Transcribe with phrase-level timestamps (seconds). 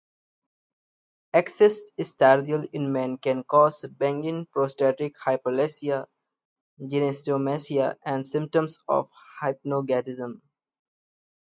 [1.31, 6.07] Excess estradiol in men can cause benign prostatic hyperplasia,
[6.89, 10.41] gynecomastia, and symptoms of hypogonadism.